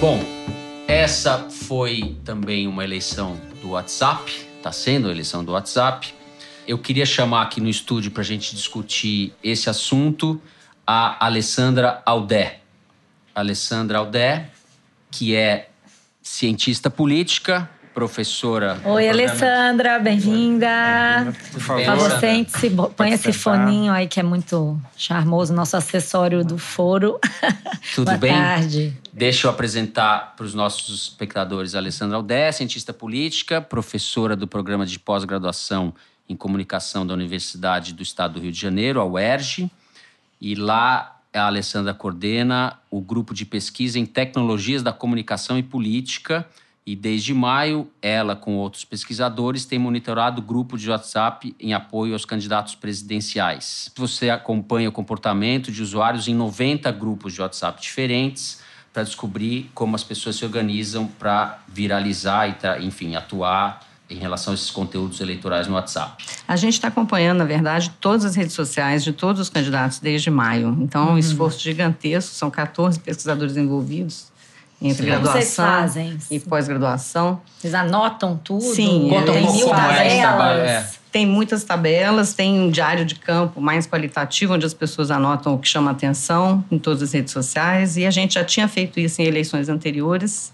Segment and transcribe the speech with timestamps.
[0.00, 0.20] Bom,
[0.86, 6.14] essa foi também uma eleição do WhatsApp, está sendo a eleição do WhatsApp.
[6.68, 10.40] Eu queria chamar aqui no estúdio para a gente discutir esse assunto
[10.86, 12.60] a Alessandra Aldé.
[13.34, 14.48] Alessandra Aldé,
[15.10, 15.68] que é
[16.22, 17.68] cientista política,
[17.98, 18.80] professora.
[18.84, 21.34] Oi, Alessandra, bem-vinda.
[21.50, 22.20] Por favor.
[22.20, 27.18] sente-se, põe esse foninho aí que é muito charmoso, nosso acessório do foro.
[27.96, 28.30] Tudo Boa bem?
[28.30, 28.96] Boa tarde.
[29.12, 34.86] Deixa eu apresentar para os nossos espectadores a Alessandra Aldé, cientista política, professora do programa
[34.86, 35.92] de pós-graduação
[36.28, 39.68] em comunicação da Universidade do Estado do Rio de Janeiro, a UERJ.
[40.40, 46.46] E lá a Alessandra coordena o grupo de pesquisa em tecnologias da comunicação e política
[46.88, 52.14] e desde maio, ela, com outros pesquisadores, tem monitorado o grupo de WhatsApp em apoio
[52.14, 53.92] aos candidatos presidenciais.
[53.94, 59.96] Você acompanha o comportamento de usuários em 90 grupos de WhatsApp diferentes para descobrir como
[59.96, 65.68] as pessoas se organizam para viralizar e, enfim, atuar em relação a esses conteúdos eleitorais
[65.68, 66.24] no WhatsApp?
[66.48, 70.30] A gente está acompanhando, na verdade, todas as redes sociais de todos os candidatos desde
[70.30, 70.74] maio.
[70.80, 71.18] Então, é um uhum.
[71.18, 74.27] esforço gigantesco, são 14 pesquisadores envolvidos
[74.80, 75.10] entre Sim.
[75.10, 75.66] graduação
[76.30, 77.40] e pós-graduação.
[77.58, 78.62] Vocês anotam tudo?
[78.62, 80.70] Sim, Conta um pouco tabelas.
[80.70, 80.90] É.
[81.10, 85.58] Tem muitas tabelas, tem um diário de campo mais qualitativo, onde as pessoas anotam o
[85.58, 87.96] que chama atenção em todas as redes sociais.
[87.96, 90.52] E a gente já tinha feito isso em eleições anteriores,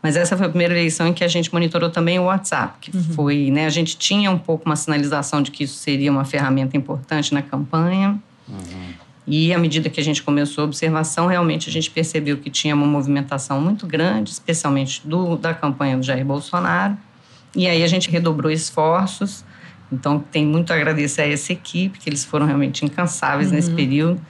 [0.00, 2.96] mas essa foi a primeira eleição em que a gente monitorou também o WhatsApp, que
[2.96, 3.02] uhum.
[3.14, 6.76] foi, né, a gente tinha um pouco uma sinalização de que isso seria uma ferramenta
[6.76, 8.16] importante na campanha.
[8.48, 9.05] Uhum.
[9.26, 12.74] E à medida que a gente começou a observação, realmente a gente percebeu que tinha
[12.74, 16.96] uma movimentação muito grande, especialmente do, da campanha do Jair Bolsonaro.
[17.54, 19.44] E aí a gente redobrou esforços.
[19.90, 23.56] Então, tem muito a agradecer a essa equipe, que eles foram realmente incansáveis uhum.
[23.56, 24.20] nesse período.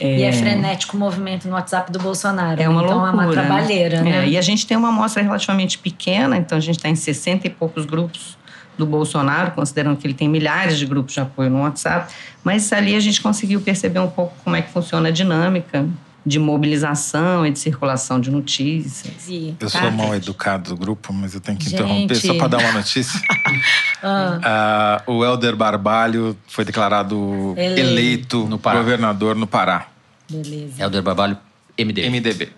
[0.00, 0.18] É...
[0.18, 2.60] E é frenético o movimento no WhatsApp do Bolsonaro.
[2.60, 3.22] É uma então loucura.
[3.22, 4.24] é uma trabalheira, né?
[4.24, 7.46] É, e a gente tem uma amostra relativamente pequena, então a gente está em 60
[7.46, 8.36] e poucos grupos
[8.76, 12.12] do Bolsonaro, considerando que ele tem milhares de grupos de apoio no WhatsApp,
[12.42, 15.86] mas ali a gente conseguiu perceber um pouco como é que funciona a dinâmica
[16.26, 19.28] de mobilização e de circulação de notícias.
[19.60, 21.74] Eu sou mal educado do grupo, mas eu tenho que Gente.
[21.74, 23.20] interromper só para dar uma notícia.
[24.02, 25.02] ah.
[25.06, 29.88] uh, o Helder Barbalho foi declarado eleito, eleito no governador no Pará.
[30.30, 30.82] Beleza.
[30.82, 31.36] Helder Barbalho,
[31.78, 32.08] MDB.
[32.08, 32.52] MDB.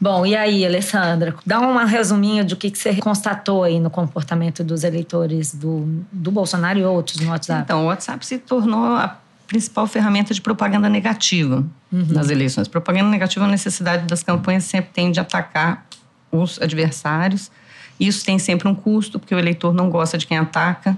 [0.00, 1.34] Bom, e aí, Alessandra?
[1.44, 6.30] Dá um resuminho do que, que você constatou aí no comportamento dos eleitores do, do
[6.30, 7.62] Bolsonaro e outros no WhatsApp.
[7.64, 12.06] Então, o WhatsApp se tornou a principal ferramenta de propaganda negativa uhum.
[12.08, 12.66] nas eleições.
[12.66, 15.84] Propaganda negativa é uma necessidade das campanhas sempre tem de atacar
[16.32, 17.50] os adversários.
[17.98, 20.96] Isso tem sempre um custo, porque o eleitor não gosta de quem ataca.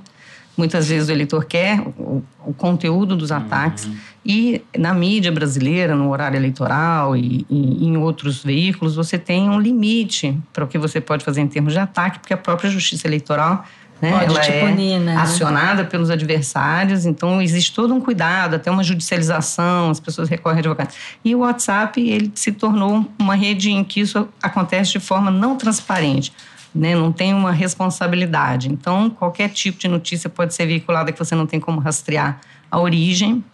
[0.57, 3.87] Muitas vezes o eleitor quer o, o conteúdo dos ataques.
[3.87, 3.97] Uhum.
[4.25, 9.61] E na mídia brasileira, no horário eleitoral e, e, em outros veículos, você tem um
[9.61, 13.07] limite para o que você pode fazer em termos de ataque, porque a própria justiça
[13.09, 13.65] eleitoral
[14.01, 15.17] né, ela te é punir, né?
[15.17, 20.61] acionada pelos adversários, então existe todo um cuidado, até uma judicialização, as pessoas recorrem a
[20.61, 20.97] advogados.
[21.25, 25.57] E o WhatsApp ele se tornou uma rede em que isso acontece de forma não
[25.57, 26.33] transparente
[26.75, 26.95] né?
[26.95, 28.71] não tem uma responsabilidade.
[28.71, 32.41] Então, qualquer tipo de notícia pode ser veiculada que você não tem como rastrear
[32.71, 33.45] a origem.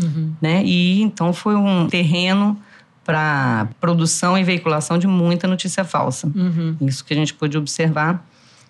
[0.00, 0.32] Uhum.
[0.40, 0.62] Né?
[0.64, 2.58] E então foi um terreno
[3.04, 6.26] para produção e veiculação de muita notícia falsa.
[6.26, 6.76] Uhum.
[6.82, 8.24] Isso que a gente pôde observar.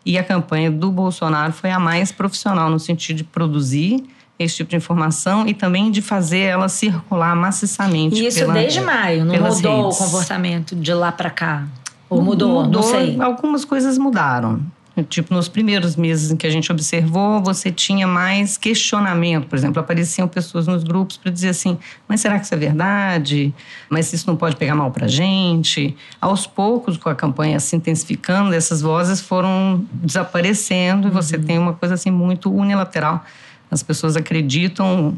[0.06, 4.04] E a campanha do Bolsonaro foi a mais profissional no sentido de produzir
[4.38, 8.22] esse tipo de informação e também de fazer ela circular maciçamente.
[8.22, 10.00] E isso pela, desde maio, não mudou redes.
[10.00, 11.66] o comportamento de lá para cá?
[12.08, 12.62] Ou mudou?
[12.62, 12.70] mudou?
[12.70, 13.20] Não sei.
[13.20, 14.62] Algumas coisas mudaram.
[15.04, 19.46] Tipo, nos primeiros meses em que a gente observou, você tinha mais questionamento.
[19.46, 23.54] Por exemplo, apareciam pessoas nos grupos para dizer assim: mas será que isso é verdade?
[23.88, 25.96] Mas isso não pode pegar mal para a gente?
[26.20, 31.42] Aos poucos, com a campanha se intensificando, essas vozes foram desaparecendo e você uhum.
[31.42, 33.24] tem uma coisa assim muito unilateral.
[33.70, 35.14] As pessoas acreditam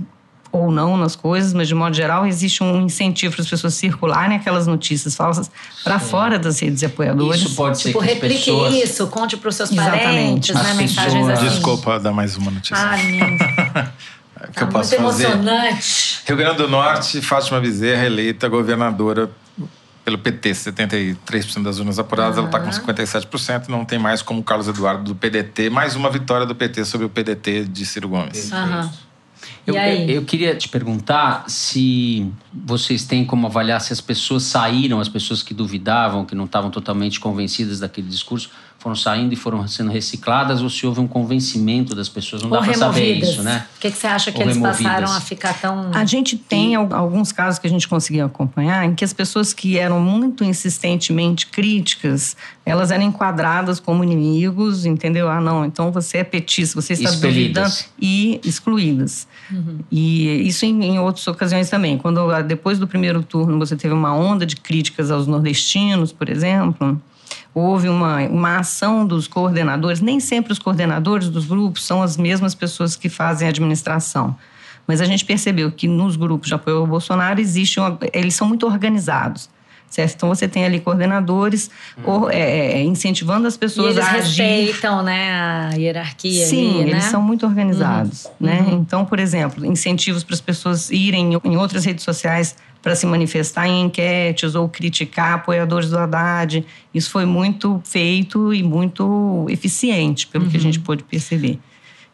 [0.53, 4.37] ou não nas coisas, mas de modo geral existe um incentivo para as pessoas circularem
[4.37, 5.51] aquelas notícias falsas
[5.85, 7.43] para fora das redes de apoiadores.
[7.43, 8.75] Isso pode tipo, ser que replique pessoas...
[8.75, 10.75] isso, conte para os seus parentes, né?
[10.75, 11.49] Mensagens assim.
[11.49, 12.77] Desculpa dar mais uma notícia.
[12.77, 13.39] Ai,
[14.53, 15.25] que tá eu posso muito fazer.
[15.27, 16.23] emocionante.
[16.27, 19.31] Rio Grande do Norte, Fátima Bezerra eleita governadora
[20.05, 22.49] pelo PT, 73% das urnas apuradas, uhum.
[22.49, 26.47] ela está com 57%, não tem mais como Carlos Eduardo do PDT, mais uma vitória
[26.47, 28.51] do PT sobre o PDT de Ciro Gomes.
[28.51, 28.91] Uhum.
[29.67, 35.09] Eu, eu, queria te perguntar se vocês têm como avaliar se as pessoas saíram, as
[35.09, 39.91] pessoas que duvidavam, que não estavam totalmente convencidas daquele discurso, foram saindo e foram sendo
[39.91, 42.43] recicladas ou se houve um convencimento das pessoas.
[42.43, 43.67] Não ou dá para saber isso, né?
[43.77, 44.83] O que, que você acha que ou eles removidas.
[44.83, 45.91] passaram a ficar tão.
[45.93, 49.79] A gente tem alguns casos que a gente conseguiu acompanhar em que as pessoas que
[49.79, 52.35] eram muito insistentemente críticas,
[52.65, 55.29] elas eram enquadradas como inimigos, entendeu?
[55.29, 59.29] Ah, não, então você é petista, você está duvidando e excluídas.
[59.51, 59.81] Uhum.
[59.93, 61.99] E isso em, em outras ocasiões também.
[61.99, 66.31] Quando ah, depois do primeiro turno você teve uma onda de críticas aos nordestinos, por
[66.31, 66.99] exemplo
[67.55, 72.55] houve uma, uma ação dos coordenadores, nem sempre os coordenadores dos grupos são as mesmas
[72.55, 74.37] pessoas que fazem a administração.
[74.87, 78.47] Mas a gente percebeu que nos grupos de apoio ao Bolsonaro existe uma, eles são
[78.49, 79.49] muito organizados.
[79.89, 80.15] Certo?
[80.15, 81.69] Então você tem ali coordenadores
[81.99, 82.31] hum.
[82.31, 84.43] é, é, incentivando as pessoas e eles a agir.
[84.43, 86.47] respeitam né, a hierarquia.
[86.47, 87.11] Sim, ali, eles né?
[87.11, 88.27] são muito organizados.
[88.27, 88.33] Uhum.
[88.39, 88.61] Né?
[88.61, 88.79] Uhum.
[88.79, 93.67] Então, por exemplo, incentivos para as pessoas irem em outras redes sociais para se manifestar
[93.67, 96.65] em enquetes ou criticar apoiadores do Haddad.
[96.95, 100.51] Isso foi muito feito e muito eficiente, pelo uhum.
[100.51, 100.65] que a uhum.
[100.65, 101.59] gente pôde perceber.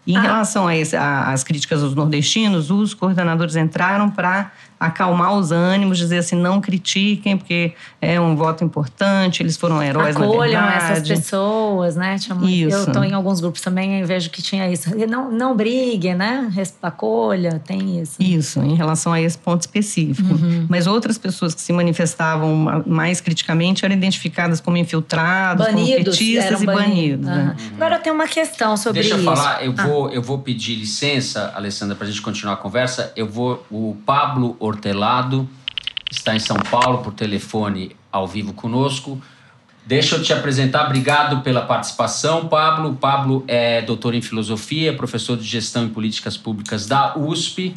[0.07, 0.21] E em ah.
[0.21, 6.61] relação às críticas aos nordestinos, os coordenadores entraram para acalmar os ânimos, dizer assim, não
[6.61, 10.93] critiquem, porque é um voto importante, eles foram heróis Acolham na verdade.
[10.93, 12.17] essas pessoas, né?
[12.17, 12.77] Isso.
[12.77, 14.91] Eu estou em alguns grupos também e vejo que tinha isso.
[15.09, 16.51] Não, não brigue, né?
[16.83, 18.17] Acolha, tem isso.
[18.21, 20.35] Isso, em relação a esse ponto específico.
[20.35, 20.67] Uhum.
[20.69, 26.63] Mas outras pessoas que se manifestavam mais criticamente eram identificadas como infiltrados, banidos, como petistas
[26.63, 27.27] e banidos.
[27.27, 27.35] Uhum.
[27.35, 27.57] Né?
[27.75, 29.25] Agora tem uma questão sobre Deixa isso.
[29.27, 29.87] Deixa eu falar, eu, ah.
[29.87, 33.13] vou, eu vou pedir licença, Alessandra, para a gente continuar a conversa.
[33.17, 35.49] Eu vou, o Pablo Hortelado,
[36.11, 39.21] está em São Paulo por telefone ao vivo conosco.
[39.87, 42.97] Deixa eu te apresentar, obrigado pela participação, Pablo.
[42.97, 47.73] Pablo é doutor em filosofia, professor de gestão em políticas públicas da USP,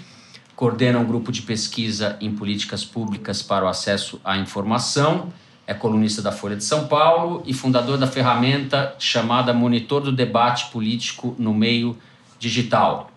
[0.56, 5.32] coordena um grupo de pesquisa em políticas públicas para o acesso à informação,
[5.68, 10.72] é colunista da Folha de São Paulo e fundador da ferramenta chamada Monitor do Debate
[10.72, 11.96] Político no Meio
[12.40, 13.09] Digital.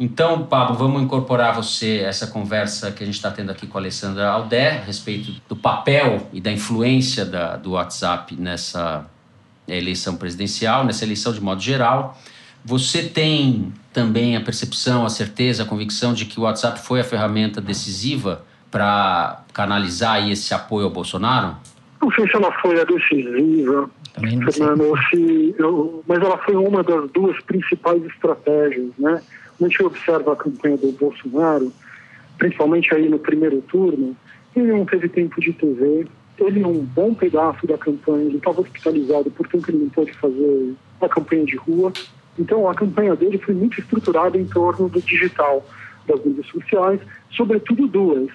[0.00, 3.80] Então, Pablo, vamos incorporar você essa conversa que a gente está tendo aqui com a
[3.80, 9.10] Alessandra Aldé a respeito do papel e da influência da, do WhatsApp nessa
[9.66, 12.16] eleição presidencial, nessa eleição de modo geral.
[12.64, 17.04] Você tem também a percepção, a certeza, a convicção de que o WhatsApp foi a
[17.04, 21.56] ferramenta decisiva para canalizar esse apoio ao Bolsonaro?
[22.00, 27.10] Não sei se ela foi a decisiva, Fernando, se, eu, mas ela foi uma das
[27.10, 29.20] duas principais estratégias, né?
[29.60, 31.72] A gente observa a campanha do Bolsonaro,
[32.38, 34.16] principalmente aí no primeiro turno,
[34.54, 36.06] ele não teve tempo de TV,
[36.38, 41.08] ele um bom pedaço da campanha, ele estava hospitalizado, portanto ele não pôde fazer a
[41.08, 41.92] campanha de rua.
[42.38, 45.64] Então a campanha dele foi muito estruturada em torno do digital,
[46.06, 47.00] das mídias sociais,
[47.30, 48.30] sobretudo duas,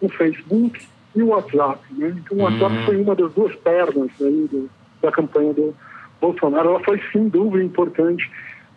[0.00, 0.80] o Facebook
[1.14, 1.80] e o WhatsApp.
[1.92, 2.16] Né?
[2.18, 2.84] Então o WhatsApp uhum.
[2.84, 4.70] foi uma das duas pernas aí do,
[5.02, 5.74] da campanha do
[6.20, 6.70] Bolsonaro.
[6.70, 8.30] Ela foi, sem dúvida, importante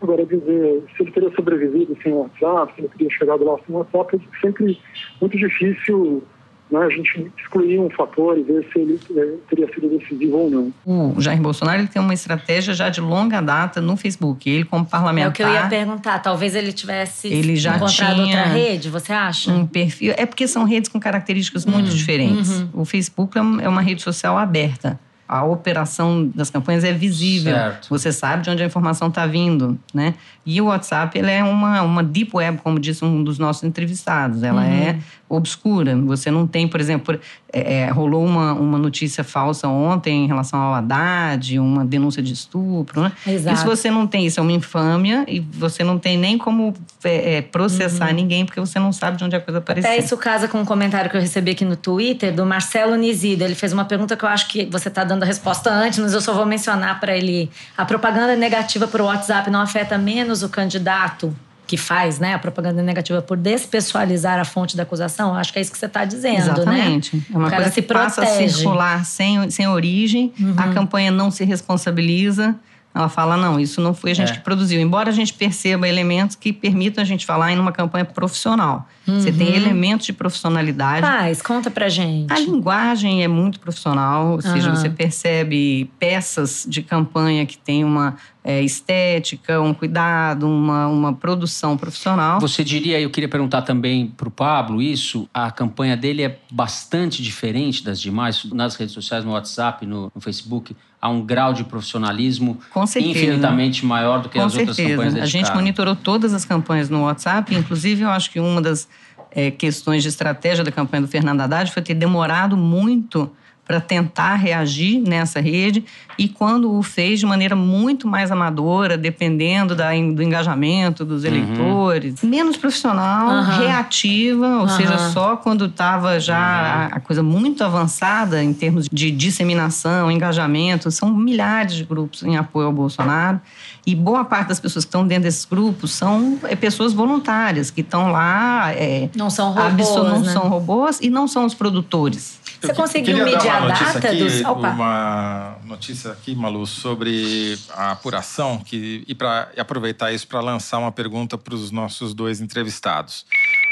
[0.06, 3.76] Agora, dizer se ele teria sobrevivido sem o WhatsApp, se ele teria chegado lá sem
[3.76, 4.80] o WhatsApp, é sempre
[5.20, 6.24] muito difícil
[6.70, 10.50] né, a gente excluir um fator e ver se ele é, teria sido decisivo ou
[10.52, 10.74] não.
[10.86, 14.48] O Jair Bolsonaro ele tem uma estratégia já de longa data no Facebook.
[14.48, 15.28] Ele, como parlamentar.
[15.28, 16.20] É o que eu ia perguntar.
[16.20, 19.52] Talvez ele tivesse ele já encontrado outra rede, você acha?
[19.52, 20.14] Um perfil.
[20.18, 21.96] É porque são redes com características muito uhum.
[21.96, 22.62] diferentes.
[22.62, 22.70] Uhum.
[22.82, 27.54] O Facebook é uma rede social aberta a operação das campanhas é visível.
[27.54, 27.90] Certo.
[27.90, 30.14] Você sabe de onde a informação está vindo, né?
[30.46, 34.44] E o WhatsApp, ele é uma, uma deep web, como disse um dos nossos entrevistados.
[34.44, 34.68] Ela uhum.
[34.68, 35.00] é
[35.36, 35.96] obscura.
[35.98, 37.20] Você não tem, por exemplo,
[37.52, 42.34] é, é, rolou uma, uma notícia falsa ontem em relação ao Haddad, uma denúncia de
[42.34, 43.12] estupro, né?
[43.26, 43.56] Exato.
[43.56, 47.36] Isso você não tem, isso é uma infâmia e você não tem nem como é,
[47.36, 48.16] é, processar uhum.
[48.16, 49.90] ninguém porque você não sabe de onde a coisa apareceu.
[49.90, 53.46] Até isso casa com um comentário que eu recebi aqui no Twitter do Marcelo Nizida.
[53.46, 56.14] Ele fez uma pergunta que eu acho que você está dando a resposta antes, mas
[56.14, 57.50] eu só vou mencionar para ele.
[57.78, 61.34] A propaganda negativa para o WhatsApp não afeta menos o candidato
[61.68, 65.62] que faz né, a propaganda negativa por despessoalizar a fonte da acusação, acho que é
[65.62, 67.16] isso que você está dizendo, Exatamente.
[67.16, 67.24] né?
[67.34, 70.54] É uma coisa que passa a circular sem, sem origem, uhum.
[70.58, 72.56] a campanha não se responsabiliza,
[72.96, 74.36] ela fala, não, isso não foi a gente é.
[74.36, 74.80] que produziu.
[74.80, 78.88] Embora a gente perceba elementos que permitam a gente falar em uma campanha profissional.
[79.06, 79.20] Uhum.
[79.20, 79.56] Você tem uhum.
[79.56, 81.06] elementos de profissionalidade.
[81.06, 82.32] Faz, conta pra gente.
[82.32, 84.76] A linguagem é muito profissional, ou seja, uhum.
[84.78, 91.76] você percebe peças de campanha que tem uma é, estética, um cuidado, uma, uma produção
[91.76, 92.40] profissional.
[92.40, 97.22] Você diria, eu queria perguntar também para o Pablo isso, a campanha dele é bastante
[97.22, 100.74] diferente das demais, nas redes sociais, no WhatsApp, no, no Facebook,
[101.06, 102.60] há um grau de profissionalismo
[102.98, 104.72] infinitamente maior do que Com as certeza.
[104.72, 105.36] outras campanhas dedicadas.
[105.36, 108.88] A gente monitorou todas as campanhas no WhatsApp, inclusive eu acho que uma das
[109.30, 113.30] é, questões de estratégia da campanha do Fernando Haddad foi ter demorado muito
[113.66, 115.84] para tentar reagir nessa rede
[116.18, 121.30] e quando o fez de maneira muito mais amadora, dependendo da, do engajamento dos uhum.
[121.30, 122.30] eleitores, uhum.
[122.30, 123.60] menos profissional, uhum.
[123.60, 124.68] reativa, ou uhum.
[124.70, 130.90] seja, só quando estava já a, a, coisa muito avançada em termos de disseminação, engajamento,
[130.92, 133.42] são milhares de grupos em apoio ao Bolsonaro.
[133.86, 137.82] E boa parte das pessoas que estão dentro desses grupos são é, pessoas voluntárias, que
[137.82, 138.72] estão lá.
[138.74, 139.96] É, não são robôs.
[139.96, 140.34] Não né?
[140.34, 142.40] são robôs e não são os produtores.
[142.62, 144.42] Você conseguiu medir a data aqui, dos.
[144.42, 144.70] Opa.
[144.72, 150.80] Uma notícia aqui, Malu, sobre a apuração que, e, pra, e aproveitar isso para lançar
[150.80, 153.26] uma pergunta para os nossos dois entrevistados.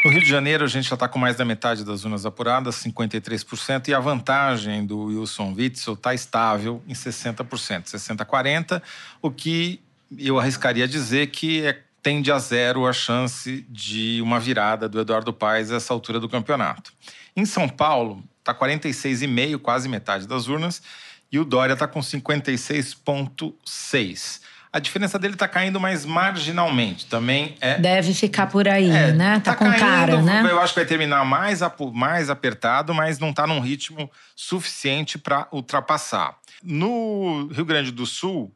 [0.04, 2.76] No Rio de Janeiro, a gente já está com mais da metade das urnas apuradas,
[2.76, 7.46] 53%, e a vantagem do Wilson Witzel está estável em 60%,
[7.86, 8.82] 60-40%,
[9.22, 9.82] o que
[10.18, 15.34] eu arriscaria dizer que é, tende a zero a chance de uma virada do Eduardo
[15.34, 16.94] Paes a essa altura do campeonato.
[17.36, 20.82] Em São Paulo, está 46,5, quase metade das urnas,
[21.32, 24.42] e o Dória está com 56,6.
[24.72, 27.06] A diferença dele está caindo mais marginalmente.
[27.06, 27.80] Também é.
[27.80, 29.40] Deve ficar por aí, é, né?
[29.40, 30.46] Tá, tá com caindo, cara, né?
[30.50, 31.60] Eu acho que vai terminar mais,
[31.94, 36.36] mais apertado, mas não está num ritmo suficiente para ultrapassar.
[36.62, 38.54] No Rio Grande do Sul,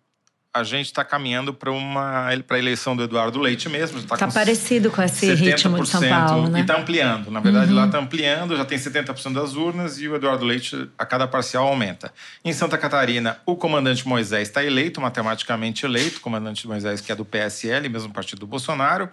[0.57, 3.99] a gente está caminhando para uma para a eleição do Eduardo Leite mesmo.
[3.99, 6.59] Está tá parecido com esse ritmo de São Paulo, né?
[6.59, 7.31] E está ampliando.
[7.31, 7.77] Na verdade, uhum.
[7.77, 11.67] lá está ampliando, já tem 70% das urnas e o Eduardo Leite, a cada parcial,
[11.67, 12.13] aumenta.
[12.43, 17.15] Em Santa Catarina, o comandante Moisés está eleito, matematicamente eleito, o comandante Moisés, que é
[17.15, 19.09] do PSL, mesmo partido do Bolsonaro.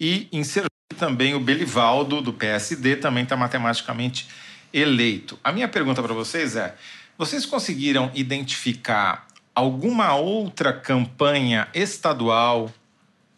[0.00, 4.28] E em Sergipe também o Belivaldo, do PSD, também está matematicamente
[4.72, 5.38] eleito.
[5.42, 6.74] A minha pergunta para vocês é:
[7.16, 9.25] vocês conseguiram identificar
[9.56, 12.70] alguma outra campanha estadual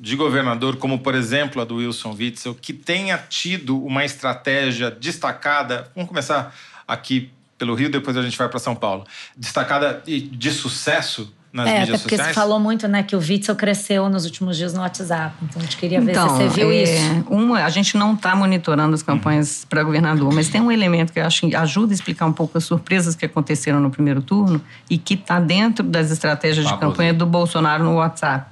[0.00, 5.90] de governador, como por exemplo a do Wilson Witzel, que tenha tido uma estratégia destacada?
[5.94, 6.52] Vamos começar
[6.88, 9.06] aqui pelo Rio, depois a gente vai para São Paulo.
[9.36, 12.34] Destacada e de sucesso nas é, mídias até porque sociais?
[12.34, 15.34] você falou muito, né, que o Witzel cresceu nos últimos dias no WhatsApp.
[15.42, 17.24] Então, a gente queria ver então, se você viu é, isso.
[17.28, 21.18] Uma, a gente não está monitorando as campanhas para governador, mas tem um elemento que
[21.18, 24.60] eu acho que ajuda a explicar um pouco as surpresas que aconteceram no primeiro turno
[24.90, 28.46] e que está dentro das estratégias de campanha do Bolsonaro no WhatsApp.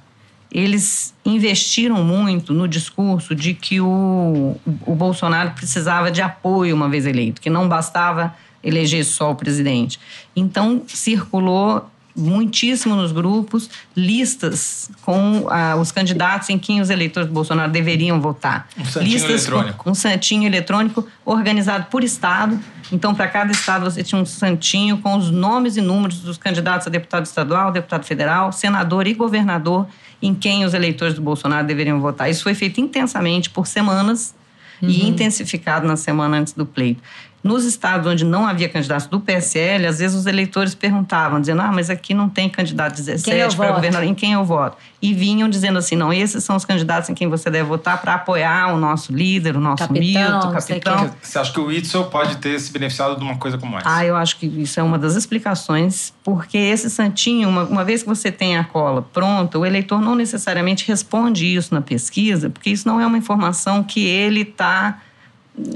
[0.49, 7.05] Eles investiram muito no discurso de que o, o Bolsonaro precisava de apoio uma vez
[7.05, 9.99] eleito, que não bastava eleger só o presidente.
[10.35, 17.33] Então, circulou muitíssimo nos grupos listas com ah, os candidatos em quem os eleitores do
[17.33, 18.67] Bolsonaro deveriam votar.
[18.77, 19.83] Um santinho listas eletrônico.
[19.83, 22.59] Com, um santinho eletrônico organizado por estado.
[22.91, 26.87] Então, para cada estado você tinha um santinho com os nomes e números dos candidatos
[26.87, 29.87] a deputado estadual, deputado federal, senador e governador
[30.21, 32.29] em quem os eleitores do Bolsonaro deveriam votar.
[32.29, 34.33] Isso foi feito intensamente por semanas
[34.81, 34.89] uhum.
[34.89, 37.01] e intensificado na semana antes do pleito.
[37.47, 41.71] Nos estados onde não havia candidato do PSL, às vezes os eleitores perguntavam, dizendo: ah,
[41.71, 44.75] mas aqui não tem candidato 17 para governador, em quem eu voto?
[45.01, 48.15] E vinham dizendo assim: não, esses são os candidatos em quem você deve votar para
[48.15, 51.11] apoiar o nosso líder, o nosso capitão, mito, o capitão.
[51.21, 53.95] Você acha que o Itzel pode ter se beneficiado de uma coisa como essa?
[53.95, 58.03] Ah, eu acho que isso é uma das explicações, porque esse santinho, uma, uma vez
[58.03, 62.69] que você tem a cola pronta, o eleitor não necessariamente responde isso na pesquisa, porque
[62.69, 64.99] isso não é uma informação que ele está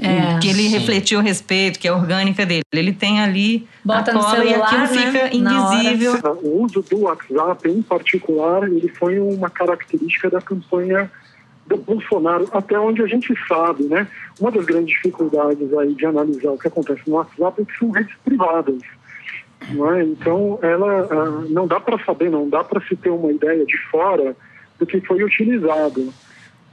[0.00, 0.68] é, que ele sim.
[0.68, 2.62] refletiu a respeito, que é orgânica dele.
[2.72, 4.86] Ele tem ali Bota a cola celular, e aquilo né?
[4.88, 6.38] fica invisível.
[6.42, 11.10] O uso do WhatsApp, em particular, ele foi uma característica da campanha
[11.66, 14.06] do Bolsonaro, até onde a gente sabe, né?
[14.38, 17.90] Uma das grandes dificuldades aí de analisar o que acontece no WhatsApp é que são
[17.90, 18.78] redes privadas.
[19.70, 20.02] Não é?
[20.02, 23.78] Então, ela ah, não dá para saber, não dá para se ter uma ideia de
[23.90, 24.36] fora
[24.78, 26.12] do que foi utilizado.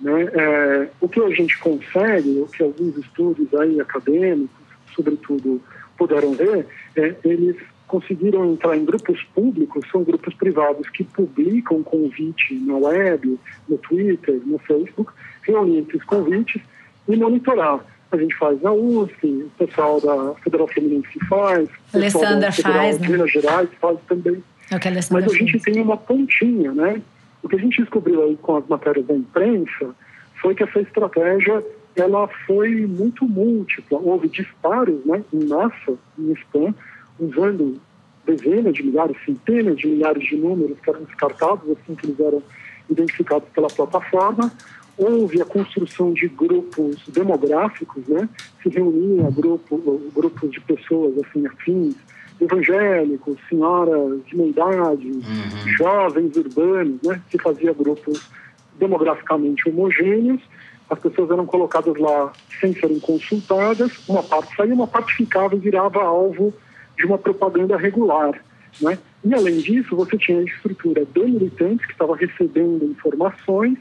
[0.01, 0.29] Né?
[0.34, 4.50] É, o que a gente consegue, o que alguns estudos aí acadêmicos,
[4.96, 5.62] sobretudo,
[5.98, 6.65] puderam ver,
[6.96, 13.38] é, eles conseguiram entrar em grupos públicos, são grupos privados que publicam convite na web,
[13.68, 16.62] no Twitter, no Facebook, reunir esses convites
[17.08, 17.84] e monitorar.
[18.12, 22.82] A gente faz na USP, o pessoal da Federal Fluminense faz, o pessoal da Federal
[22.82, 23.08] faz, né?
[23.08, 24.44] Minas Gerais faz também.
[24.72, 24.75] É
[25.12, 27.01] Mas a gente tem uma pontinha, né?
[27.50, 29.96] O que a gente descobriu aí com as matérias da imprensa
[30.39, 31.65] foi que essa estratégia
[31.96, 33.98] ela foi muito múltipla.
[33.98, 36.75] Houve disparos né, em massa, em spam,
[37.20, 37.82] usando
[38.24, 42.44] dezenas de milhares, centenas de milhares de números que eram descartados assim que eles eram
[42.88, 44.53] identificados pela plataforma.
[44.96, 48.29] Houve a construção de grupos demográficos, né?
[48.62, 49.75] Se reuniam grupo,
[50.13, 51.96] grupos de pessoas assim afins,
[52.41, 55.67] evangélicos, senhoras de meia idade, uhum.
[55.77, 57.22] jovens urbanos, né?
[57.29, 58.29] Se fazia grupos
[58.77, 60.41] demograficamente homogêneos,
[60.89, 65.60] as pessoas eram colocadas lá sem serem consultadas, uma parte saía, uma parte ficava e
[65.60, 66.53] virava alvo
[66.98, 68.34] de uma propaganda regular.
[68.81, 68.98] Né?
[69.24, 73.77] E, além disso, você tinha a estrutura de militantes que estava recebendo informações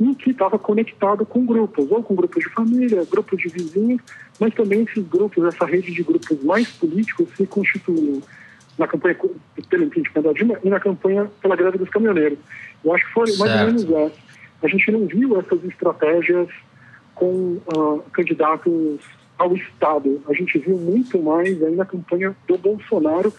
[0.00, 4.00] e que estava conectado com grupos, ou com grupos de família, grupos de vizinhos,
[4.40, 8.22] mas também esses grupos, essa rede de grupos mais políticos se constituiu
[8.78, 9.14] na campanha
[9.68, 12.38] pelo impeachment da Dilma e na campanha pela greve dos caminhoneiros.
[12.82, 14.30] Eu acho que foi mais ou menos essa.
[14.62, 16.48] A gente não viu essas estratégias
[17.14, 19.00] com uh, candidatos
[19.36, 20.22] ao Estado.
[20.28, 23.32] A gente viu muito mais aí na campanha do Bolsonaro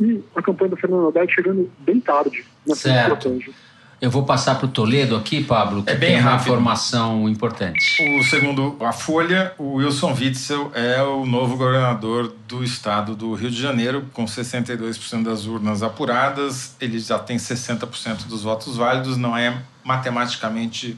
[0.00, 3.12] e a campanha do Fernando Haddad chegando bem tarde nessa certo.
[3.14, 3.52] estratégia.
[4.00, 6.30] Eu vou passar para o Toledo aqui, Pablo, que é bem tem rápido.
[6.30, 8.00] uma informação importante.
[8.16, 13.50] O segundo a Folha, o Wilson Witzel é o novo governador do estado do Rio
[13.50, 16.76] de Janeiro, com 62% das urnas apuradas.
[16.80, 19.16] Ele já tem 60% dos votos válidos.
[19.16, 20.96] Não é matematicamente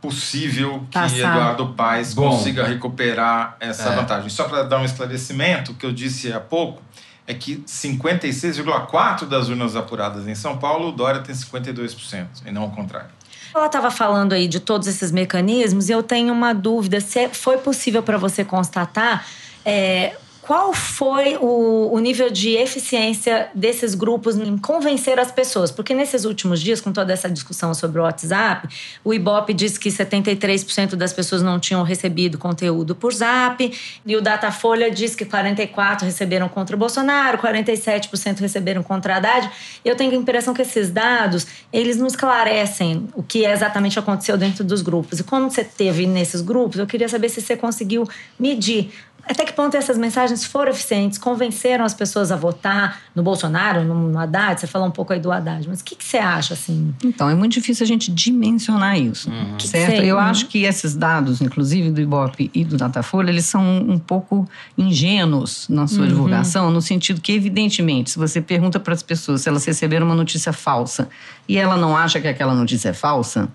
[0.00, 1.18] possível que Passar.
[1.18, 2.30] Eduardo Paes Bom.
[2.30, 3.96] consiga recuperar essa é.
[3.96, 4.30] vantagem.
[4.30, 6.82] Só para dar um esclarecimento, que eu disse há pouco,
[7.30, 12.66] é que 56,4% das urnas apuradas em São Paulo, o Dória tem 52%, e não
[12.66, 13.08] o contrário.
[13.54, 17.58] Ela estava falando aí de todos esses mecanismos e eu tenho uma dúvida: se foi
[17.58, 19.26] possível para você constatar
[19.64, 20.16] é,
[20.50, 25.70] qual foi o, o, nível de eficiência desses grupos em convencer as pessoas?
[25.70, 28.66] Porque nesses últimos dias, com toda essa discussão sobre o WhatsApp,
[29.04, 33.62] o Ibope disse que 73% das pessoas não tinham recebido conteúdo por Zap,
[34.04, 39.48] e o Datafolha diz que 44% receberam contra o Bolsonaro, 47% receberam contra a Haddad.
[39.84, 44.64] Eu tenho a impressão que esses dados, eles não esclarecem o que exatamente aconteceu dentro
[44.64, 45.20] dos grupos.
[45.20, 48.04] E como você teve nesses grupos, eu queria saber se você conseguiu
[48.36, 48.90] medir
[49.30, 54.18] até que ponto essas mensagens foram eficientes, convenceram as pessoas a votar no Bolsonaro, no
[54.18, 54.60] Haddad?
[54.60, 56.92] Você falou um pouco aí do Haddad, mas o que, que você acha, assim?
[57.04, 59.58] Então, é muito difícil a gente dimensionar isso, uhum.
[59.60, 60.02] certo?
[60.02, 60.22] Eu uhum.
[60.22, 65.68] acho que esses dados, inclusive do Ibope e do Datafolha, eles são um pouco ingênuos
[65.68, 66.08] na sua uhum.
[66.08, 70.16] divulgação, no sentido que, evidentemente, se você pergunta para as pessoas se elas receberam uma
[70.16, 71.08] notícia falsa
[71.48, 73.48] e ela não acha que aquela notícia é falsa,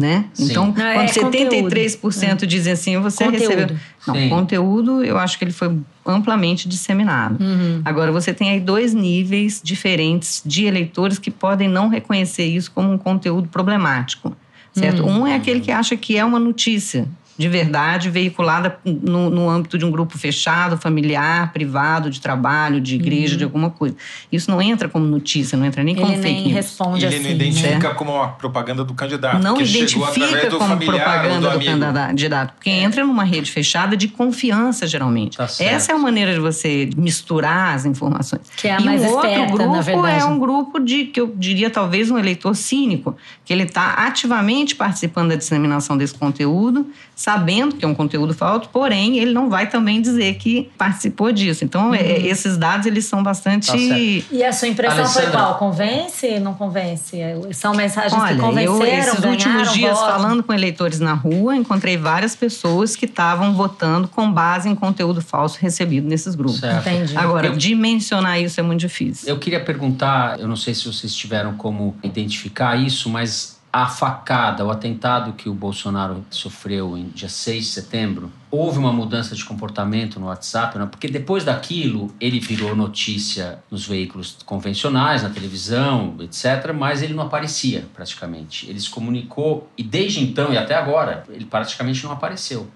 [0.00, 0.24] né?
[0.32, 0.50] Sim.
[0.50, 2.46] Então, não, quando é 73% conteúdo.
[2.46, 3.50] dizem assim, você conteúdo.
[3.50, 3.76] recebeu.
[4.06, 4.28] Não, Sim.
[4.30, 5.76] conteúdo, eu acho que ele foi
[6.06, 7.42] amplamente disseminado.
[7.42, 7.82] Uhum.
[7.84, 12.90] Agora, você tem aí dois níveis diferentes de eleitores que podem não reconhecer isso como
[12.90, 14.34] um conteúdo problemático.
[14.72, 15.02] Certo?
[15.02, 15.22] Uhum.
[15.22, 19.78] Um é aquele que acha que é uma notícia, de verdade veiculada no, no, âmbito
[19.78, 23.38] de um grupo fechado, familiar, privado, de trabalho, de igreja, uhum.
[23.38, 23.96] de alguma coisa.
[24.30, 27.24] Isso não entra como notícia, não entra nem como Ele fake nem responde Ele assim.
[27.24, 27.94] não identifica né?
[27.94, 29.42] como uma propaganda do candidato.
[29.42, 32.82] Não identifica como propaganda do, do candidato, porque é.
[32.82, 35.38] entra numa rede fechada de confiança, geralmente.
[35.38, 38.42] Tá Essa é a maneira de você misturar as informações.
[38.56, 41.70] Que é a e mais um outro grupo é um grupo de, que eu diria
[41.70, 46.86] talvez um eleitor cínico, que ele está ativamente participando da disseminação desse conteúdo,
[47.30, 51.64] sabendo que é um conteúdo falso, porém ele não vai também dizer que participou disso.
[51.64, 52.26] Então, é, uhum.
[52.26, 53.68] esses dados eles são bastante.
[53.70, 55.30] Tá e a sua impressão Alessandra.
[55.30, 55.58] foi qual?
[55.58, 56.40] Convence?
[56.40, 57.16] Não convence?
[57.52, 60.12] São mensagens Olha, que convenceram, eu, esses últimos dias voto.
[60.12, 65.22] falando com eleitores na rua, encontrei várias pessoas que estavam votando com base em conteúdo
[65.22, 66.58] falso recebido nesses grupos.
[66.58, 66.88] Certo.
[66.88, 67.16] Entendi.
[67.16, 69.28] Agora, eu, dimensionar isso é muito difícil.
[69.28, 74.64] Eu queria perguntar, eu não sei se vocês tiveram como identificar isso, mas a facada,
[74.64, 79.44] o atentado que o Bolsonaro sofreu em dia 6 de setembro, houve uma mudança de
[79.44, 80.86] comportamento no WhatsApp, né?
[80.86, 87.24] porque depois daquilo ele virou notícia nos veículos convencionais, na televisão, etc., mas ele não
[87.24, 88.68] aparecia praticamente.
[88.68, 92.68] Ele se comunicou e desde então e até agora ele praticamente não apareceu.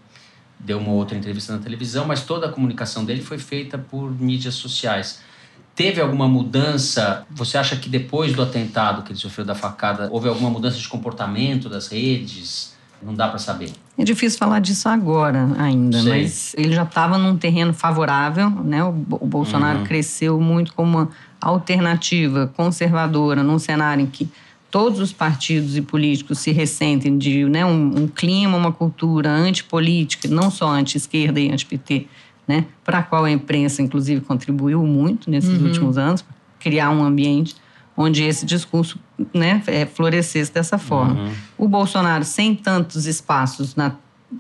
[0.61, 4.55] Deu uma outra entrevista na televisão, mas toda a comunicação dele foi feita por mídias
[4.55, 5.21] sociais.
[5.75, 7.27] Teve alguma mudança?
[7.31, 10.89] Você acha que depois do atentado que ele sofreu da facada, houve alguma mudança de
[10.89, 12.75] comportamento das redes?
[13.03, 13.71] Não dá para saber.
[13.99, 18.83] É difícil falar disso agora ainda, mas ele já estava num terreno favorável, né?
[18.83, 19.85] O, o Bolsonaro uhum.
[19.85, 21.09] cresceu muito como uma
[21.41, 24.29] alternativa conservadora num cenário em que
[24.71, 30.27] todos os partidos e políticos se ressentem de né, um, um clima, uma cultura antipolítica,
[30.27, 32.09] não só anti-esquerda e anti-PT,
[32.47, 35.67] né, para a qual a imprensa, inclusive, contribuiu muito nesses uhum.
[35.67, 36.25] últimos anos,
[36.59, 37.57] criar um ambiente
[37.97, 38.99] onde esse discurso
[39.33, 41.23] né, é, florescesse dessa forma.
[41.23, 41.33] Uhum.
[41.59, 43.95] O Bolsonaro, sem tantos espaços na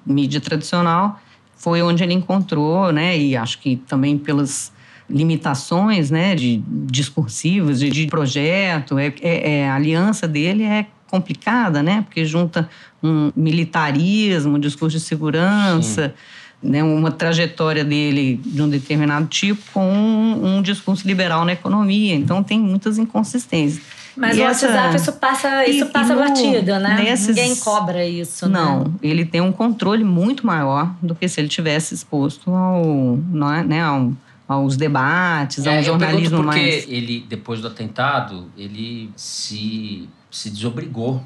[0.04, 1.20] mídia tradicional,
[1.56, 4.72] foi onde ele encontrou, né, e acho que também pelas
[5.08, 11.82] limitações né, de discursivas, de, de projeto, é, é, é, a aliança dele é complicada,
[11.82, 12.68] né, porque junta
[13.02, 16.08] um militarismo, um discurso de segurança.
[16.08, 21.52] Sim né, uma trajetória dele de um determinado tipo com um, um discurso liberal na
[21.52, 22.14] economia.
[22.14, 23.84] Então tem muitas inconsistências.
[24.16, 24.66] Mas e o essa...
[24.66, 27.02] WhatsApp isso passa, isso e, passa e no, batido, né?
[27.02, 27.28] Nesses...
[27.28, 28.48] Ninguém cobra isso.
[28.48, 28.90] Não, né?
[29.02, 32.84] ele tem um controle muito maior do que se ele tivesse exposto ao,
[33.30, 36.76] não é, né, a um, aos debates, é, ao jornalismo porque mais.
[36.84, 41.22] Porque ele, depois do atentado, ele se, se desobrigou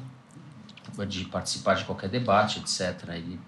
[1.07, 3.07] de participar de qualquer debate, etc.
[3.09, 3.39] Ele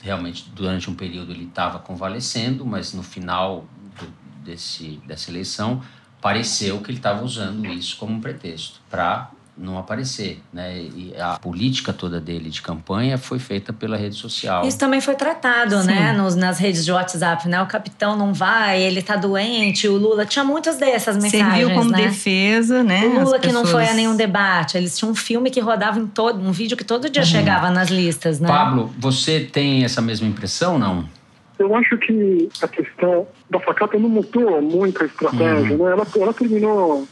[0.00, 3.66] realmente, durante um período, ele estava convalescendo, mas no final
[3.98, 4.06] do,
[4.44, 5.82] desse, dessa eleição,
[6.20, 10.78] pareceu que ele estava usando isso como um pretexto para não aparecer, né?
[10.78, 14.66] E a política toda dele de campanha foi feita pela rede social.
[14.66, 15.88] Isso também foi tratado, Sim.
[15.88, 16.12] né?
[16.12, 17.60] Nos, nas redes de WhatsApp, né?
[17.60, 21.90] O capitão não vai, ele tá doente, o Lula tinha muitas dessas mensagens, Serviu como
[21.90, 22.02] né?
[22.02, 23.06] defesa, né?
[23.06, 26.06] O Lula que não foi a nenhum debate, eles tinham um filme que rodava em
[26.06, 27.28] todo, um vídeo que todo dia uhum.
[27.28, 28.48] chegava nas listas, né?
[28.48, 31.08] Pablo, você tem essa mesma impressão, não?
[31.58, 35.84] Eu acho que a questão da facata não mudou muito a estratégia, uhum.
[35.84, 35.92] né?
[35.92, 37.06] Ela, ela terminou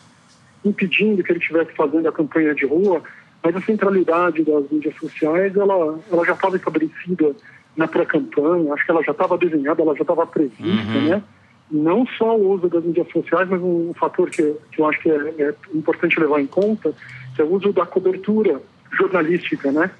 [0.69, 3.03] impedindo que ele estivesse fazendo a campanha de rua,
[3.43, 7.35] mas a centralidade das mídias sociais ela, ela já estava estabelecida
[7.77, 11.09] na pré-campanha, acho que ela já estava desenhada, ela já estava prevista, uhum.
[11.09, 11.23] né?
[11.71, 15.11] Não só o uso das mídias sociais, mas um fator que, que eu acho que
[15.11, 16.95] é, é importante levar em conta,
[17.35, 19.91] que é o uso da cobertura jornalística, né?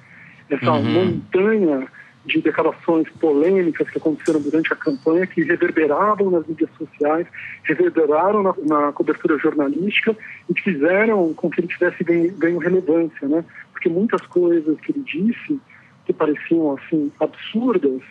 [0.49, 0.83] Essa uhum.
[0.83, 1.87] montanha
[2.27, 7.25] de declarações polêmicas que aconteceram durante a campanha, que reverberavam nas mídias sociais,
[7.63, 10.15] reverberaram na, na cobertura jornalística
[10.53, 13.45] e fizeram com que ele tivesse ganho, ganho relevância, né?
[13.71, 15.59] Porque muitas coisas que ele disse,
[16.05, 18.01] que pareciam assim absurdas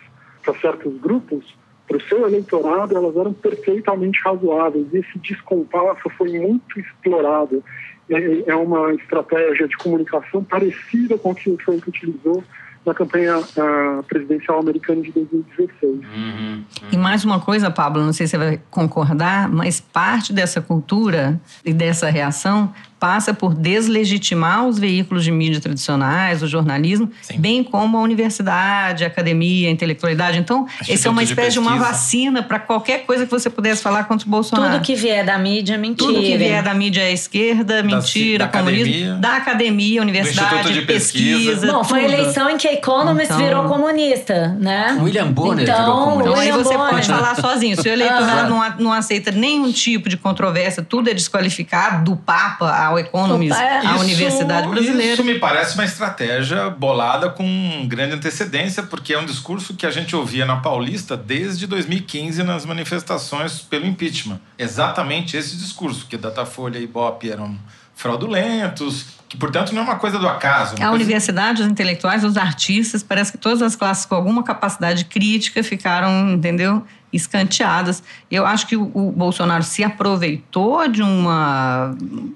[0.43, 1.55] para certos grupos,
[1.87, 4.87] para o seu eleitorado, elas eram perfeitamente razoáveis.
[4.91, 7.63] E esse descompasso foi muito explorado.
[8.09, 12.43] É, é uma estratégia de comunicação parecida com o que o Trump utilizou
[12.87, 15.83] na campanha uh, presidencial americana de 2016.
[15.83, 16.63] Uhum, uhum.
[16.91, 21.39] E mais uma coisa, Pablo, não sei se você vai concordar, mas parte dessa cultura
[21.65, 27.39] e dessa reação passa por deslegitimar os veículos de mídia tradicionais, o jornalismo, Sim.
[27.39, 30.37] bem como a universidade, a academia, a intelectualidade.
[30.39, 33.81] Então, esse é uma espécie de, de uma vacina para qualquer coisa que você pudesse
[33.81, 34.73] falar contra o Bolsonaro.
[34.73, 36.11] Tudo que vier da mídia é mentira.
[36.11, 38.87] Tudo que vier da mídia é esquerda, mentira, da, da comunismo.
[38.87, 41.51] Academia, da academia, universidade, de pesquisa.
[41.51, 41.71] pesquisa.
[41.71, 44.97] Bom, foi a eleição em que a Economist então, virou comunista, né?
[44.99, 46.29] William Bonner então, virou comunista.
[46.29, 46.89] Então, aí você Bonner.
[46.91, 47.79] pode falar sozinho.
[47.79, 52.86] Se o eleitorado não, não aceita nenhum tipo de controvérsia, tudo é desqualificado, do Papa
[52.87, 53.85] ao Economist, é.
[53.85, 55.13] a Universidade Brasileira.
[55.13, 59.91] Isso me parece uma estratégia bolada com grande antecedência, porque é um discurso que a
[59.91, 64.39] gente ouvia na Paulista desde 2015 nas manifestações pelo impeachment.
[64.57, 67.57] Exatamente esse discurso, que Datafolha e Ibope eram
[67.95, 70.75] fraudulentos, que portanto não é uma coisa do acaso.
[70.75, 70.93] A coisa...
[70.93, 76.31] universidade, os intelectuais, os artistas, parece que todas as classes com alguma capacidade crítica ficaram,
[76.31, 76.83] entendeu?
[77.11, 78.03] escanteadas.
[78.29, 81.95] Eu acho que o, o, Bolsonaro se aproveitou de uma,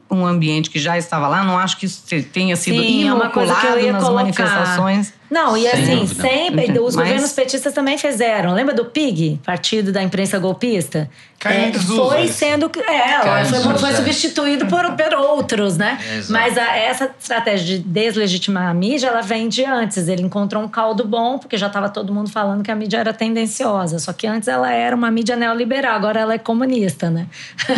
[0.10, 1.44] um ambiente que já estava lá.
[1.44, 4.24] Não acho que isso tenha sido Sim, inoculado é nas colocar.
[4.24, 5.14] manifestações.
[5.32, 7.08] Não, e assim, sempre, os Mas...
[7.08, 8.54] governos petistas também fizeram.
[8.54, 11.10] Lembra do PIG, Partido da Imprensa Golpista?
[11.46, 12.70] É, foi sendo.
[12.86, 15.98] É, foi, foi, substituído por, por outros, né?
[16.18, 16.34] Exato.
[16.34, 20.10] Mas a, essa estratégia de deslegitimar a mídia, ela vem de antes.
[20.10, 23.14] Ele encontrou um caldo bom, porque já estava todo mundo falando que a mídia era
[23.14, 24.00] tendenciosa.
[24.00, 27.26] Só que antes ela era uma mídia neoliberal, agora ela é comunista, né?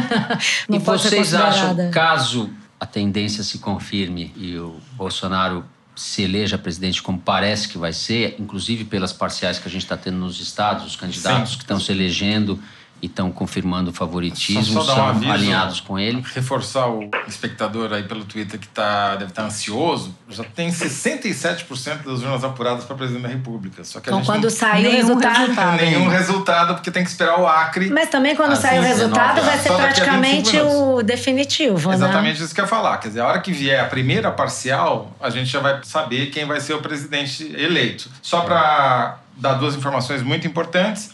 [0.68, 5.64] e vocês acham, caso a tendência se confirme e o Bolsonaro
[5.96, 9.98] se eleja presidente como parece que vai ser, inclusive pelas parciais que a gente está
[9.98, 11.58] tendo nos estados, os candidatos Sim.
[11.58, 12.60] que estão se elegendo
[13.04, 16.24] e estão confirmando o favoritismo, só, só são um aviso, alinhados com ele.
[16.34, 22.04] Reforçar o espectador aí pelo Twitter que tá, deve estar tá ansioso, já tem 67%
[22.06, 23.84] das urnas apuradas para presidente da República.
[23.84, 25.38] Só que então, quando sai o resultado.
[25.38, 27.90] resultado nenhum resultado, porque tem que esperar o Acre.
[27.90, 31.90] Mas também quando sai o resultado, vai ser praticamente o definitivo.
[31.90, 31.96] Né?
[31.96, 32.46] Exatamente né?
[32.46, 33.00] isso que eu ia falar.
[33.00, 36.46] Quer dizer, a hora que vier a primeira parcial, a gente já vai saber quem
[36.46, 38.10] vai ser o presidente eleito.
[38.22, 41.12] Só para dar duas informações muito importantes.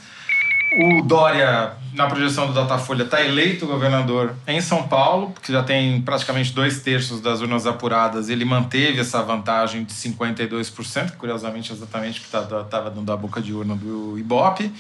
[0.72, 6.02] O Dória, na projeção do Datafolha, está eleito governador em São Paulo, porque já tem
[6.02, 8.30] praticamente dois terços das urnas apuradas.
[8.30, 13.42] Ele manteve essa vantagem de 52%, curiosamente, exatamente o que estava tá, dando a boca
[13.42, 14.72] de urna do Ibope.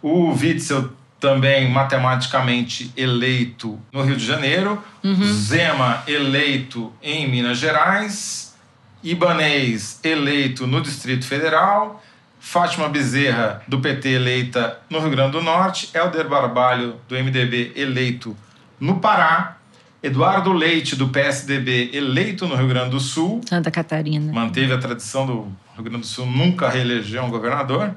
[0.00, 4.82] O Witzel também matematicamente eleito no Rio de Janeiro.
[5.04, 5.32] Uhum.
[5.32, 8.54] Zema eleito em Minas Gerais.
[9.02, 12.02] Ibanês eleito no Distrito Federal.
[12.44, 18.36] Fátima Bezerra, do PT, eleita no Rio Grande do Norte, Helder Barbalho, do MDB, eleito
[18.80, 19.58] no Pará,
[20.02, 23.40] Eduardo Leite, do PSDB, eleito no Rio Grande do Sul.
[23.48, 24.32] Santa Catarina.
[24.32, 27.94] Manteve a tradição do Rio Grande do Sul nunca reeleger um governador.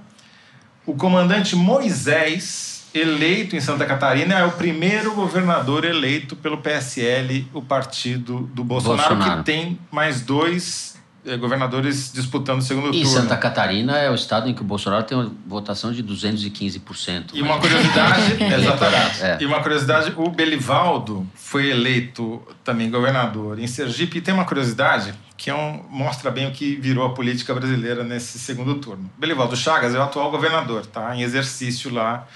[0.86, 7.64] O comandante Moisés, eleito em Santa Catarina, é o primeiro governador eleito pelo PSL, o
[7.64, 9.40] partido do Bolsonaro, Bolsonaro.
[9.40, 10.95] que tem mais dois
[11.40, 13.04] governadores disputando o segundo e turno.
[13.04, 17.32] E Santa Catarina é o estado em que o Bolsonaro tem uma votação de 215%.
[17.34, 19.24] E uma curiosidade, exatamente.
[19.24, 19.38] É.
[19.42, 24.20] E uma curiosidade, o Belivaldo foi eleito também governador em Sergipe.
[24.20, 28.04] E tem uma curiosidade que é um, mostra bem o que virou a política brasileira
[28.04, 29.10] nesse segundo turno.
[29.18, 31.16] Belivaldo Chagas é o atual governador, tá?
[31.16, 32.28] Em exercício lá.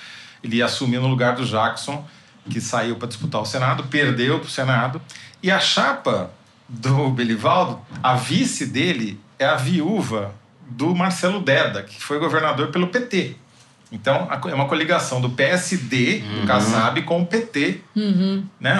[0.43, 2.05] Ele assumiu no lugar do Jackson,
[2.49, 5.01] que saiu para disputar o Senado, perdeu para o Senado.
[5.41, 6.31] E a chapa
[6.69, 10.33] do Belivaldo, a vice dele é a viúva
[10.69, 13.35] do Marcelo Deda, que foi governador pelo PT.
[13.91, 16.41] Então, é uma coligação do PSD, uhum.
[16.41, 18.43] do Kassab, com o PT, uhum.
[18.59, 18.77] né?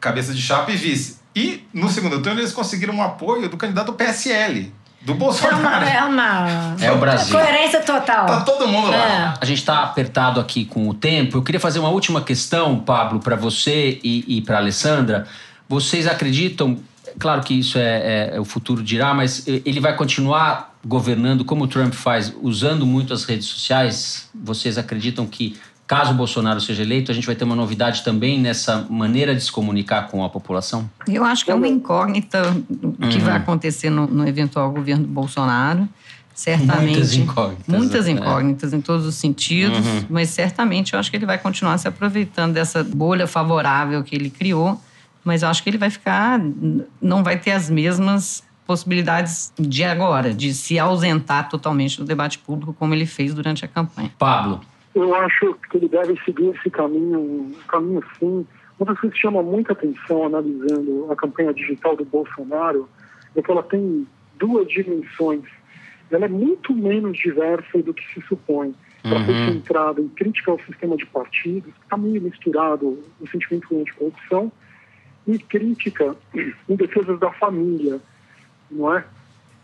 [0.00, 1.18] Cabeça de chapa e vice.
[1.36, 5.84] E, no segundo turno, eles conseguiram um apoio do candidato do PSL, do Bolsonaro.
[5.84, 7.38] É uma, é o Brasil.
[7.38, 8.26] Coerência total.
[8.26, 8.96] Tá todo mundo lá.
[8.96, 9.34] É.
[9.40, 11.36] A gente está apertado aqui com o tempo.
[11.36, 15.26] Eu queria fazer uma última questão, Pablo, para você e, e para Alessandra.
[15.68, 16.78] Vocês acreditam
[17.18, 21.64] Claro que isso é, é, é, o futuro dirá, mas ele vai continuar governando como
[21.64, 24.28] o Trump faz, usando muito as redes sociais?
[24.34, 28.38] Vocês acreditam que, caso o Bolsonaro seja eleito, a gente vai ter uma novidade também
[28.38, 30.88] nessa maneira de se comunicar com a população?
[31.06, 32.42] Eu acho que é uma incógnita
[32.82, 33.24] o que uhum.
[33.24, 35.88] vai acontecer no, no eventual governo do Bolsonaro
[36.38, 38.12] certamente muitas incógnitas, muitas né?
[38.12, 40.04] incógnitas em todos os sentidos, uhum.
[40.08, 44.30] mas certamente eu acho que ele vai continuar se aproveitando dessa bolha favorável que ele
[44.30, 44.80] criou
[45.28, 46.40] mas eu acho que ele vai ficar,
[47.02, 52.72] não vai ter as mesmas possibilidades de agora, de se ausentar totalmente do debate público
[52.72, 54.10] como ele fez durante a campanha.
[54.18, 54.62] Pablo.
[54.94, 58.46] Eu acho que ele deve seguir esse caminho, um caminho sim.
[58.80, 62.88] Uma das coisas que chama muita atenção analisando a campanha digital do Bolsonaro
[63.36, 64.06] é que ela tem
[64.38, 65.44] duas dimensões.
[66.10, 68.74] Ela é muito menos diversa do que se supõe.
[69.04, 69.26] Ela uhum.
[69.26, 74.50] foi centrada em crítica ao sistema de partidos, está meio misturado o sentimento de corrupção
[75.28, 78.00] e crítica em defesa da família,
[78.70, 79.04] não é?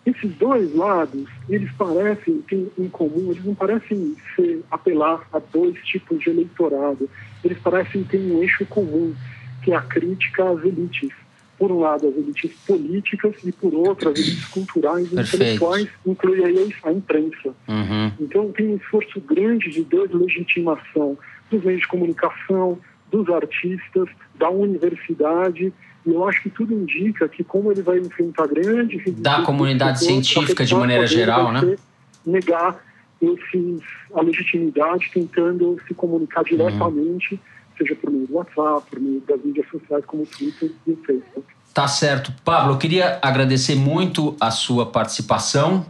[0.04, 5.82] Esses dois lados, eles parecem ter em comum, eles não parecem ser, apelar a dois
[5.82, 7.08] tipos de eleitorado,
[7.42, 9.14] eles parecem ter um eixo comum,
[9.62, 11.10] que é a crítica às elites.
[11.56, 16.44] Por um lado, as elites políticas e, por outro, as elites culturais e intelectuais, inclui
[16.44, 17.54] aí a imprensa.
[17.66, 18.12] Uhum.
[18.20, 21.16] Então, tem um esforço grande de deslegitimação
[21.50, 22.78] dos meios de comunicação,
[23.14, 25.72] dos artistas, da universidade.
[26.04, 30.64] E eu acho que tudo indica que, como ele vai enfrentar grande da comunidade científica
[30.64, 31.76] de maneira geral, né?
[32.26, 32.78] Negar
[33.22, 33.80] esses,
[34.14, 36.46] a legitimidade, tentando se comunicar uhum.
[36.46, 37.40] diretamente, uhum.
[37.78, 40.96] seja por meio do WhatsApp, por meio das mídias sociais como o Twitter e o
[40.96, 41.46] Facebook.
[41.72, 42.32] Tá certo.
[42.44, 45.86] Pablo, eu queria agradecer muito a sua participação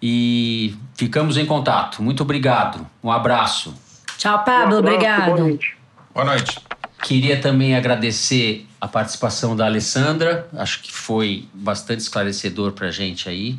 [0.00, 2.02] e ficamos em contato.
[2.02, 2.86] Muito obrigado.
[3.02, 3.74] Um abraço.
[4.16, 4.76] Tchau, Pablo.
[4.76, 5.75] Um abraço, obrigado.
[6.16, 6.58] Boa noite.
[7.02, 13.28] Queria também agradecer a participação da Alessandra, acho que foi bastante esclarecedor para a gente
[13.28, 13.58] aí.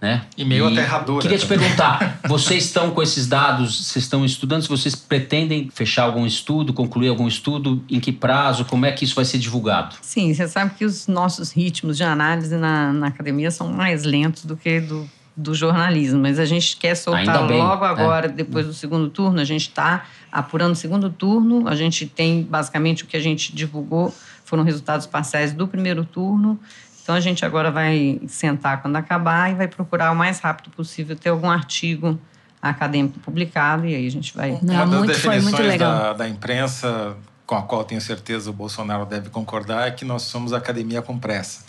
[0.00, 0.22] Né?
[0.36, 1.22] E meio e aterrador.
[1.22, 6.02] Queria te perguntar: vocês estão com esses dados, vocês estão estudando, se vocês pretendem fechar
[6.02, 9.94] algum estudo, concluir algum estudo, em que prazo, como é que isso vai ser divulgado?
[10.02, 14.44] Sim, você sabe que os nossos ritmos de análise na, na academia são mais lentos
[14.44, 15.08] do que do,
[15.42, 18.28] do jornalismo, mas a gente quer soltar logo agora, é.
[18.28, 21.68] depois do segundo turno, a gente está apurando o segundo turno.
[21.68, 26.58] A gente tem basicamente o que a gente divulgou foram resultados parciais do primeiro turno.
[27.02, 31.16] Então a gente agora vai sentar quando acabar e vai procurar o mais rápido possível
[31.16, 32.18] ter algum artigo
[32.60, 34.58] acadêmico publicado e aí a gente vai.
[34.62, 39.04] Não, Uma das muito, definições da, da imprensa com a qual tenho certeza o Bolsonaro
[39.04, 41.64] deve concordar é que nós somos academia com pressa.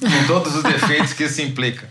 [0.00, 1.88] Com todos os defeitos que isso implica.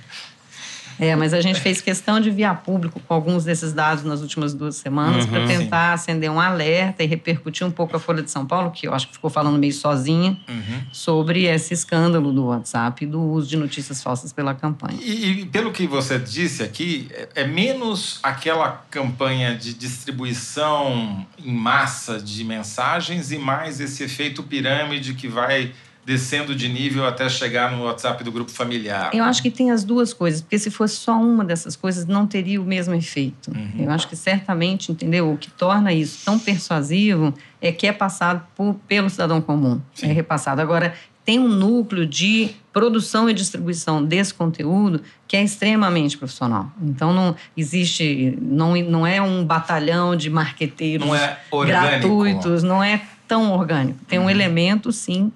[1.00, 4.54] É, mas a gente fez questão de via público com alguns desses dados nas últimas
[4.54, 6.12] duas semanas uhum, para tentar sim.
[6.12, 9.08] acender um alerta e repercutir um pouco a Folha de São Paulo, que eu acho
[9.08, 10.82] que ficou falando meio sozinha, uhum.
[10.92, 14.98] sobre esse escândalo do WhatsApp e do uso de notícias falsas pela campanha.
[15.02, 21.54] E, e pelo que você disse aqui, é, é menos aquela campanha de distribuição em
[21.54, 25.74] massa de mensagens e mais esse efeito pirâmide que vai
[26.08, 29.12] descendo de nível até chegar no WhatsApp do grupo familiar?
[29.14, 32.26] Eu acho que tem as duas coisas, porque se fosse só uma dessas coisas, não
[32.26, 33.52] teria o mesmo efeito.
[33.52, 33.84] Uhum.
[33.84, 35.34] Eu acho que certamente, entendeu?
[35.34, 40.08] O que torna isso tão persuasivo é que é passado por, pelo cidadão comum, Sim.
[40.08, 40.62] é repassado.
[40.62, 40.94] Agora,
[41.26, 46.72] tem um núcleo de produção e distribuição desse conteúdo que é extremamente profissional.
[46.82, 53.02] Então não existe, não, não é um batalhão de marqueteiros não é gratuitos, não é
[53.28, 54.00] tão orgânico.
[54.08, 54.30] Tem um uhum.
[54.30, 55.34] elemento, sim,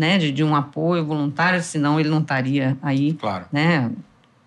[0.00, 3.44] né, de, de um apoio voluntário, senão ele não estaria aí, claro.
[3.52, 3.90] né,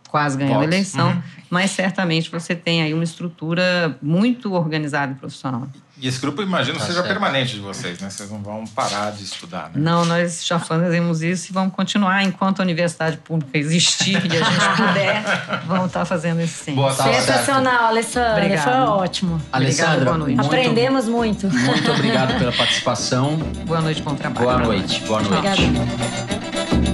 [0.10, 1.22] quase ganhou a eleição, Uhum.
[1.50, 5.68] mas certamente você tem aí uma estrutura muito organizada e profissional.
[6.04, 7.08] E esse grupo, imagino, Tá seja certo.
[7.08, 8.10] permanente de vocês, né?
[8.10, 9.76] Vocês não vão parar de estudar, né?
[9.76, 14.44] Não, nós já fazemos isso e vamos continuar enquanto a universidade pública existir e a
[14.44, 15.24] gente puder,
[15.66, 16.76] vamos estar fazendo isso sim.
[16.76, 17.22] Boa Tá tarde.
[17.22, 18.34] Sensacional, Alessandra.
[18.34, 18.62] Obrigada.
[18.64, 19.42] Foi ótimo.
[19.50, 20.36] Alessandra, boa noite.
[20.36, 21.50] muito, Aprendemos muito.
[21.50, 23.38] muito obrigado pela participação.
[23.66, 24.46] Boa noite, bom trabalho.
[24.46, 25.00] Boa noite.
[25.06, 25.38] Boa noite.
[25.38, 26.93] Obrigada.